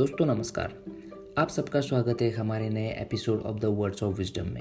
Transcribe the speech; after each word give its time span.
दोस्तों, 0.00 0.26
नमस्कार। 0.26 0.84
आप 1.38 1.48
सबका 1.48 1.80
स्वागत 1.80 2.22
है 2.22 2.30
हमारे 2.30 2.68
नए 2.68 2.88
episode 3.00 3.40
of 3.40 3.58
the 3.58 3.64
words 3.64 4.02
of 4.02 4.16
wisdom 4.16 4.46
में। 4.46 4.60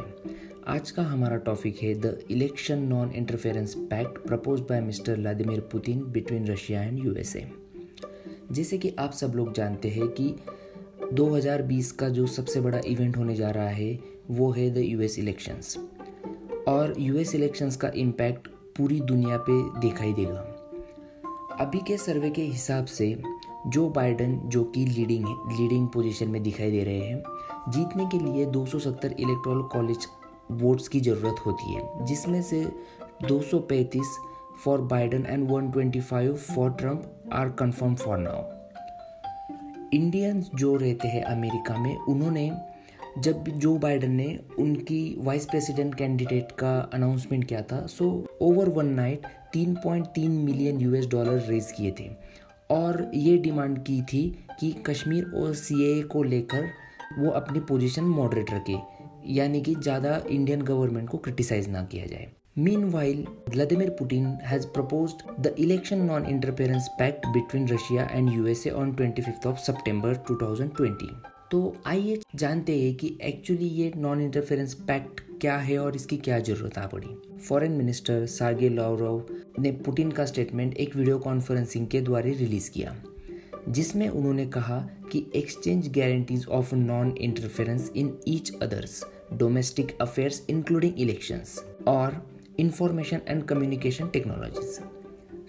आज 0.67 0.91
का 0.91 1.03
हमारा 1.03 1.37
टॉपिक 1.37 1.77
है 1.77 1.93
the 1.95 2.23
election 2.31 2.79
non 2.79 3.11
interference 3.11 3.75
pact 3.77 4.27
propose 4.27 4.59
by 4.59 4.81
mister 4.81 5.17
Vladimir 5.17 5.59
Putin 5.59 6.11
between 6.11 6.47
Russia 6.47 6.83
and 6.83 7.05
USA 7.05 7.51
जैसे 8.51 8.77
कि 8.77 8.95
आप 8.99 9.11
सब 9.11 9.31
लोग 9.35 9.53
जानते 9.53 9.89
हैं 9.89 10.07
कि 10.07 10.35
2020 11.13 11.91
का 11.91 12.09
जो 12.09 12.27
सबसे 12.27 12.61
बड़ा 12.61 12.81
इवेंट 12.85 13.17
होने 13.17 13.35
जा 13.35 13.51
रहा 13.51 13.69
है, 13.69 13.99
वो 14.31 14.51
है 14.51 14.69
द 14.69 14.77
यूएस 14.77 15.19
इलेक्शंस 15.19 15.77
और 16.67 16.93
यूएस 16.99 17.35
इलेक्शंस 17.35 17.75
का 17.75 17.91
इम्पैक्ट 17.95 18.47
पूरी 18.47 19.01
दुनिया 19.01 19.37
पे 19.49 19.79
दिखाई 19.79 20.13
देगा। 20.13 20.55
अभी 21.59 21.79
के 21.87 21.97
सर्वे 21.97 22.29
के 22.29 22.41
हिसाब 22.41 22.85
से 22.85 23.21
जो 23.69 23.89
बाइडन, 23.89 24.41
जो 24.45 24.63
कि 24.63 24.85
लीडिंग 24.85 25.25
है, 25.27 25.35
लीडिंग 25.57 25.87
पोजीशन 25.87 26.27
में 26.27 26.43
दिखाई 26.43 26.71
दे 26.71 26.83
रहे 26.83 26.99
हैं, 26.99 27.23
जीतने 27.69 28.05
के 28.05 28.19
लिए 28.19 28.45
270 28.45 29.11
इलेक्ट्रॉल 29.19 29.61
कॉलेज 29.63 30.07
वोट्स 30.51 30.87
की 30.87 30.99
ज़रूरत 30.99 31.35
होती 31.45 31.73
है, 31.73 32.05
जिसमें 32.05 32.41
से 32.41 32.65
235 33.23 34.17
for 34.65 34.81
Biden 34.81 35.25
and 35.25 35.49
125 35.49 36.35
for 36.35 36.71
Trump 36.71 37.29
are 37.33 37.49
confirm 37.49 37.95
for 37.95 38.17
now. 38.17 38.43
Indians 39.93 40.49
जो 40.55 40.75
रहते 40.75 41.07
हैं 41.07 41.23
अमेरिका 41.23 41.77
में, 41.77 41.97
उन्होंने 41.97 42.51
जब 43.19 43.43
जो 43.43 43.77
बाइडन 43.77 44.11
ने 44.11 44.39
उनकी 44.59 45.15
वाइस 45.19 45.45
प्रेसिडेंट 45.45 45.95
कैंडिडेट 45.95 46.51
का 46.51 46.89
अनाउंसमेंट 46.93 47.45
किया 47.45 47.61
था, 47.61 47.85
so 47.85 48.27
over 48.41 48.69
one 48.69 48.85
night 48.85 49.25
3.3 49.53 50.27
million 50.27 50.81
US 50.81 51.07
dollar 51.07 51.39
raise 51.39 51.71
किए 51.71 51.91
थे। 51.91 52.09
और 52.71 53.11
ये 53.13 53.37
डिमांड 53.37 53.77
की 53.85 54.01
थी 54.01 54.45
कि 54.59 54.71
कश्मीर 54.87 55.31
और 55.35 55.53
सी 55.53 56.01
को 56.03 56.23
लेकर 56.23 56.69
वो 57.17 57.29
अपनी 57.29 57.59
पोजीशन 57.59 58.03
मॉडरेट 58.03 58.51
रखे 58.51 58.77
यानी 59.25 59.61
कि 59.61 59.75
ज़्यादा 59.75 60.21
इंडियन 60.29 60.61
गवर्नमेंट 60.61 61.09
को 61.09 61.17
क्रिटिसाइज 61.17 61.69
ना 61.69 61.83
किया 61.83 62.05
जाए। 62.05 62.31
Meanwhile 62.83 63.25
Vladimir 63.49 63.89
Putin 63.89 64.25
has 64.43 64.67
propose 64.67 65.13
the 65.39 65.55
election 65.59 66.01
non 66.01 66.25
interference 66.25 66.87
pact 66.99 67.27
between 67.27 67.67
Russia 67.67 68.07
and 68.11 68.33
USA 68.33 68.69
on 68.69 68.93
twenty 68.93 69.21
fifth 69.21 69.47
of 69.47 69.57
सितंबर 69.57 70.15
2020 70.31 71.38
तो 71.51 71.75
आइए 71.87 72.19
जानते 72.35 72.79
हैं 72.81 72.93
कि 72.95 73.17
एक्चुअली 73.21 73.67
ये 73.67 73.91
नॉन 73.97 74.21
इंटरफेरेंस 74.21 74.73
पैक्ट 74.87 75.21
क्या 75.41 75.57
है 75.57 75.77
और 75.77 75.95
इसकी 75.95 76.17
क्या 76.17 76.39
ज़रूरत 76.39 76.77
आ 76.77 76.85
पड़ी 76.87 77.37
फॉरेन 77.47 77.71
मिनिस्टर 77.71 78.25
सार्गे 78.25 78.69
लावरोव 78.69 79.25
ने 79.59 79.71
पुतिन 79.85 80.11
का 80.11 80.25
स्टेटमेंट 80.25 80.77
एक 80.77 80.95
वीडियो 80.95 81.17
कॉन्फ्रेंसिंग 81.19 81.87
के 81.87 82.01
द्वारा 82.01 82.29
रिलीज़ 82.29 82.69
किया, 82.71 82.95
जिसमें 83.69 84.07
उन्होंने 84.09 84.45
कहा 84.45 84.79
कि 85.11 85.25
exchange 85.35 85.87
guarantees 85.97 86.45
of 86.47 86.75
non 86.75 87.15
interference 87.21 87.91
in 87.95 88.17
each 88.27 88.53
others 88.61 89.03
domestic 89.33 89.97
affairs 90.01 90.45
including 90.49 90.99
elections 90.99 91.59
और 91.87 92.21
information 92.59 93.21
and 93.27 93.43
communication 93.43 94.07
technologies 94.07 94.98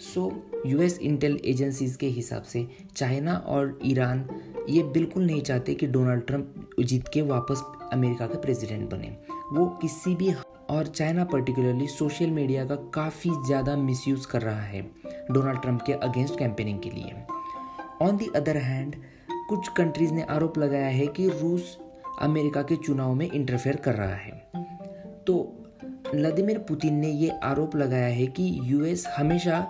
so 0.01 0.31
US 0.67 0.99
intel 0.99 1.39
agencies 1.45 1.97
के 1.97 2.07
हिसाब 2.09 2.43
से 2.43 2.67
चाइना 2.97 3.35
और 3.47 3.79
ईरान 3.85 4.25
ये 4.69 4.83
बिल्कुल 4.93 5.25
नहीं 5.25 5.41
चाहते 5.43 5.75
कि 5.75 5.87
डोनाल्ड 5.87 6.27
ट्रंप 6.27 6.71
जीत 6.81 7.09
के 7.09 7.23
वापस 7.23 7.63
अमेरिका 7.93 8.27
का 8.27 8.39
प्रेसिडेंट 8.39 8.89
बने। 8.91 9.09
वो 9.53 9.67
किसी 9.83 10.15
भी 10.15 10.33
और 10.71 10.87
चाइना 10.87 11.25
पर्टिकुलरली 11.25 11.87
सोशल 11.89 12.31
मीडिया 12.31 12.65
का 12.65 12.75
काफ़ी 12.95 13.31
ज़्यादा 13.47 13.77
मिसयूज़ 13.77 14.27
कर 14.27 14.43
रहा 14.43 14.63
है 14.63 14.83
डोनाल्ड 15.31 15.61
ट्रंप 15.63 15.83
के 15.83 15.93
अगेंस्ट 15.93 16.39
कैंपेनिंग 16.39 16.81
के 16.81 16.91
लिए। 16.91 17.15
ऑन 18.03 18.17
दी 18.17 18.31
अदर 18.37 18.57
हैंड 18.57 18.97
कुछ 19.49 19.69
कंट्रीज़ 19.69 20.13
ने 20.13 20.23
आरोप 20.31 20.59
लगाया 20.59 20.89
है 20.89 21.07
कि 21.07 21.29
रूस 21.31 21.77
अमेरिका 22.23 22.63
के 22.63 22.77
चुनाव 22.77 23.15
में 23.15 23.31
इंटरफेयर 23.31 23.77
कर 23.77 23.95
रहा 23.95 24.15
है। 24.15 24.33
तो 25.27 25.37
व्लादिमिर 26.15 26.59
पुतिन 26.59 26.95
ने 26.95 27.11
ये 27.11 27.29
आरोप 27.45 27.77
लगाया 27.77 28.07
है 28.07 28.27
कि 28.27 28.51
यूएस 28.63 29.07
हमेशा 29.17 29.61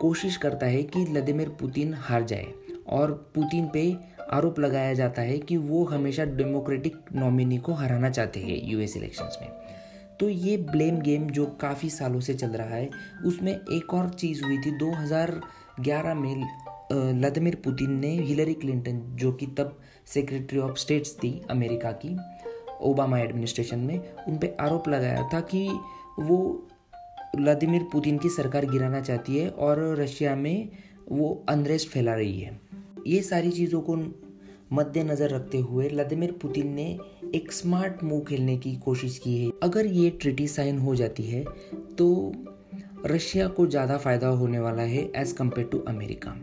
कोशिश 0.00 0.36
करता 0.36 0.66
है 0.66 0.82
कि 0.82 1.04
व्लादिमिर 1.04 1.48
पुतिन 1.48 1.94
हार 1.94 2.22
जाए 2.22 2.46
और 2.88 3.12
पुतिन 3.34 3.68
पे 3.68 3.96
आरोप 4.32 4.58
लगाया 4.58 4.94
जाता 4.94 5.22
है 5.22 5.38
कि 5.38 5.56
वो 5.56 5.84
हमेशा 5.84 6.24
डेमोक्रेटिक 6.24 6.96
नॉमिनी 7.14 7.58
को 7.58 7.72
हराना 7.72 8.10
चाहते 8.10 8.40
हैं 8.40 8.60
यूएस 8.64 8.96
इलेक्शंस 8.96 9.38
में। 9.42 9.50
तो 10.20 10.28
ये 10.28 10.56
ब्लेम 10.56 11.00
गेम 11.00 11.28
जो 11.30 11.46
काफ़ी 11.60 11.90
सालों 11.90 12.20
से 12.20 12.34
चल 12.34 12.50
रहा 12.50 12.74
है, 12.74 12.90
उसमें 13.24 13.52
एक 13.52 13.94
और 13.94 14.08
चीज़ 14.10 14.44
हुई 14.44 14.58
थी। 14.58 14.70
2011 14.78 16.14
में 16.14 16.46
व्लादिमिर 16.92 17.54
पुतिन 17.54 17.90
ने 17.90 18.10
हिलरी 18.10 18.54
क्लिंटन, 18.54 19.00
जो 19.14 19.32
कि 19.32 19.46
तब 19.46 19.78
सेक्रेटरी 20.06 20.58
ऑफ़ 20.58 20.76
स्टेट्स 20.76 21.14
थी 21.14 21.40
अमेरिका 21.50 21.92
की, 21.92 22.16
ओबामा 22.80 23.18
एडमिनिस्ट्रेशन 23.18 23.78
में, 23.78 23.98
उन 24.28 24.36
पर 24.36 24.56
आरोप 24.60 24.88
लगाया 24.88 25.28
था 25.34 25.40
कि 25.40 25.68
वो 26.20 26.68
व्लादिमिर 27.36 27.82
पुतिन 27.92 28.18
की 28.18 28.28
सरकार 28.30 28.66
गिराना 28.66 29.00
चाहती 29.00 29.36
है 29.36 29.48
और 29.50 29.80
रशिया 29.96 30.34
में 30.36 30.68
वो 31.08 31.44
अनरेस्ट 31.48 31.88
फैला 31.88 32.14
रही 32.14 32.40
है। 32.40 32.60
ये 33.06 33.20
सारी 33.22 33.50
चीज़ों 33.50 33.80
को 33.80 33.96
मद्देनज़र 34.72 35.30
रखते 35.30 35.58
हुए 35.58 35.88
व्लादिमिर 35.88 36.32
पुतिन 36.42 36.72
ने 36.74 36.86
एक 37.34 37.52
स्मार्ट 37.52 38.02
मूव 38.04 38.20
खेलने 38.24 38.56
की 38.56 38.74
कोशिश 38.76 39.18
की 39.18 39.36
है। 39.36 39.50
अगर 39.62 39.86
ये 39.86 40.10
ट्रिटी 40.12 40.48
साइन 40.48 40.78
हो 40.78 40.94
जाती 40.94 41.22
है 41.22 41.44
तो 41.98 42.32
रशिया 43.06 43.46
को 43.48 43.66
ज़्यादा 43.66 43.96
फ़ायदा 43.98 44.28
होने 44.28 44.58
वाला 44.60 44.82
है 44.84 45.10
एज़ 45.16 45.34
कंपेयर 45.34 45.68
टू 45.68 45.78
अमेरिका। 45.88 46.36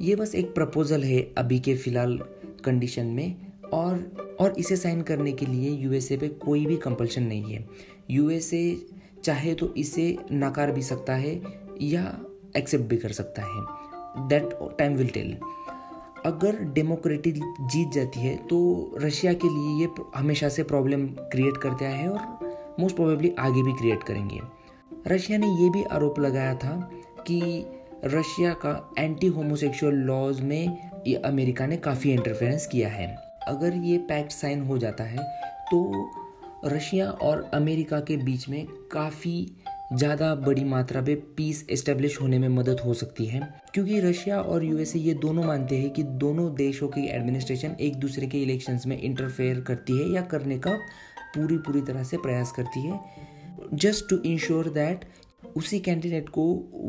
ये 0.00 0.14
बस 0.16 0.34
एक 0.34 0.54
प्रपोज़ल 0.54 1.02
है 1.04 1.20
अभी 1.38 1.58
के 1.58 1.74
फ़िलहाल 1.76 2.18
कंडीशन 2.64 3.06
में 3.06 3.36
और 3.72 4.36
और 4.40 4.54
इसे 4.58 4.76
साइन 4.76 5.02
करने 5.02 5.32
के 5.32 5.46
लिए 5.46 5.70
यूएसए 5.72 6.16
पे 6.16 6.28
कोई 6.40 6.64
भी 6.66 6.76
कंपल्शन 6.78 7.22
नहीं 7.22 7.54
है। 7.54 7.64
यूएसए 8.10 8.76
चाहे 9.24 9.54
तो 9.54 9.72
इसे 9.74 10.16
नकार 10.32 10.72
भी 10.72 10.82
सकता 10.82 11.14
है 11.14 11.40
या 11.82 12.18
एक्सेप्ट 12.56 12.84
भी 12.84 12.96
कर 12.96 13.12
सकता 13.12 13.42
है। 13.42 14.28
दैट 14.28 14.58
टाइम 14.78 14.94
विल 14.94 15.08
टेल 15.08 15.36
अगर 16.26 16.58
डेमोक्रेटिक 16.74 17.34
जीत 17.62 17.90
जाती 17.92 18.20
है 18.20 18.36
तो 18.46 18.58
रशिया 18.98 19.32
के 19.34 19.48
लिए 19.48 19.80
ये 19.80 19.88
हमेशा 20.16 20.48
से 20.48 20.62
प्रॉब्लम 20.62 21.06
क्रिएट 21.32 21.56
करते 21.56 21.84
आए 21.84 21.98
हैं 21.98 22.08
और 22.08 22.76
मोस्ट 22.80 22.96
प्रोबेबली 22.96 23.34
आगे 23.38 23.62
भी 23.62 23.72
क्रिएट 23.72 24.02
करेंगे। 24.02 24.40
रशिया 25.06 25.38
ने 25.38 25.46
ये 25.62 25.68
भी 25.70 25.82
आरोप 25.84 26.18
लगाया 26.20 26.54
था 26.54 26.74
कि 27.26 27.40
रशिया 28.04 28.52
का 28.54 28.94
एंटी 28.98 29.26
होमोसेक्सुअल 29.26 29.94
लॉज 29.94 30.40
में 30.40 30.92
ये 31.06 31.14
अमेरिका 31.16 31.66
ने 31.66 31.76
काफ़ी 31.76 32.12
इंटरफेरेंस 32.12 32.66
किया 32.66 32.88
है। 32.88 33.06
अगर 33.48 33.74
ये 33.76 33.98
पैक्ट 33.98 34.32
साइन 34.32 34.62
हो 34.62 34.78
जाता 34.78 35.04
है 35.04 35.24
तो 35.70 35.80
रशिया 36.64 37.10
और 37.10 37.50
अमेरिका 37.54 38.00
के 38.00 38.16
बीच 38.16 38.48
में 38.48 38.66
काफ़ी 38.92 39.50
ज़्यादा 39.92 40.34
बड़ी 40.36 40.64
मात्रा 40.64 41.00
में 41.00 41.16
पीस 41.34 41.64
एस्टेब्लिश 41.70 42.20
होने 42.20 42.38
में 42.38 42.48
मदद 42.48 42.80
हो 42.80 42.94
सकती 42.94 43.26
है। 43.26 43.40
क्योंकि 43.74 44.00
रशिया 44.00 44.40
और 44.40 44.64
यूएसए 44.64 44.98
ये 44.98 45.14
दोनों 45.14 45.44
मानते 45.44 45.76
हैं 45.76 45.90
कि 45.90 46.02
दोनों 46.02 46.54
देशों 46.54 46.88
की 46.88 47.06
एडमिनिस्ट्रेशन 47.08 47.76
एक 47.80 47.96
दूसरे 47.96 48.26
के 48.26 48.42
इलेक्शंस 48.42 48.86
में 48.86 49.00
इंटरफेयर 49.00 49.60
करती 49.60 49.98
है 49.98 50.12
या 50.14 50.22
करने 50.22 50.58
का 50.58 50.74
पूरी 51.34 51.56
पूरी 51.58 51.80
तरह 51.82 52.02
से 52.02 52.16
प्रयास 52.16 52.52
करती 52.52 52.80
है। 52.80 53.00
जस्ट 53.74 54.08
टू 54.10 54.18
इंश्योर 54.24 54.68
दैट 54.68 55.04
उसी 55.56 55.80
कैंडिडेट 55.80 56.28
को 56.28 56.44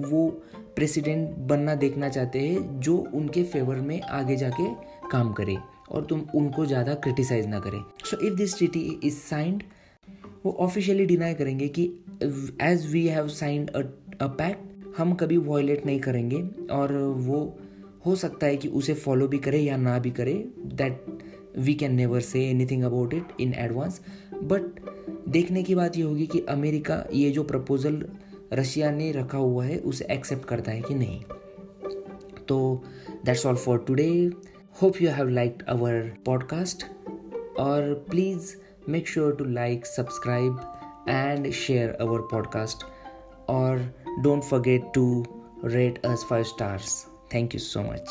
वो 0.10 0.28
प्रेसिडेंट 0.76 1.30
बनना 1.48 1.76
देखना 1.76 2.10
चाहते 2.10 2.40
हैं 2.40 2.80
जो 2.80 2.98
उनके 3.14 3.44
फेवर 3.44 3.76
में 3.76 4.02
आगे 4.02 4.36
जाके 4.36 4.68
काम 5.10 5.32
करे। 5.34 5.58
और 5.92 6.06
तुम 6.06 6.24
उनको 6.36 6.66
ज़्यादा 6.66 6.94
क्रिटिसाइज 6.96 7.46
ना 7.48 7.60
करें। 7.60 7.84
So 8.06 8.18
if 8.18 8.34
this 8.34 8.58
treaty 8.58 9.00
is 9.04 9.18
signed 9.18 9.64
वो 10.46 10.52
ऑफिशियली 10.60 11.06
डिनाई 11.06 11.34
करेंगे 11.34 11.68
कि 11.70 11.84
as 12.62 12.86
we 12.92 13.06
have 13.08 13.28
signed 13.28 13.70
a 13.70 14.28
pact 14.28 14.98
हम 14.98 15.14
कभी 15.14 15.38
वॉयलेट 15.38 15.86
नहीं 15.86 16.00
करेंगे 16.00 16.42
और 16.74 16.94
वो 17.28 17.42
हो 18.06 18.16
सकता 18.16 18.48
है 18.48 18.58
कि 18.58 18.68
उसे 18.68 18.94
फॉलो 18.94 19.28
भी 19.28 19.38
करे 19.38 19.60
या 19.60 19.78
ना 19.78 19.98
भी 20.00 20.12
करे 20.12 20.34
that 20.74 21.06
we 21.58 21.74
can 21.74 21.96
never 21.96 22.22
say 22.22 22.44
anything 22.50 22.84
about 22.84 23.14
it 23.14 23.42
in 23.42 23.54
advance 23.54 24.02
but 24.44 24.80
देखने 25.30 25.64
की 25.64 25.76
बात 25.76 25.98
ये 25.98 26.04
होगी 26.04 26.28
कि 26.28 26.40
अमेरिका 26.50 27.04
ये 27.14 27.30
जो 27.32 27.44
प्रपोज़ल 27.44 28.04
रशिया 28.54 28.92
ने 28.92 29.12
रखा 29.12 29.38
हुआ 29.38 29.66
है, 29.66 29.78
उसे 29.78 30.06
एक्सेप्ट 30.12 30.46
करता 30.46 30.72
है 30.72 30.82
कि 30.82 30.94
नहीं। 30.94 31.22
तो 32.48 32.84
that's 33.26 33.46
all 33.46 33.56
for 33.56 33.84
today 33.88 34.10
Hope 34.80 35.02
you 35.02 35.10
have 35.10 35.30
liked 35.30 35.64
our 35.68 36.10
podcast, 36.24 36.86
or 37.58 37.96
please 37.96 38.56
make 38.88 39.08
sure 39.08 39.34
to 39.34 39.44
like, 39.44 39.86
subscribe, 39.86 40.66
and 41.06 41.54
share 41.54 42.02
our 42.02 42.22
podcast. 42.30 42.86
Or 43.48 43.82
don't 44.22 44.44
forget 44.44 44.94
to 44.94 45.26
rate 45.64 46.00
us 46.06 46.24
five 46.24 46.48
stars. 46.48 47.08
Thank 47.30 47.54
you 47.54 47.60
so 47.60 47.84
much. 47.84 48.08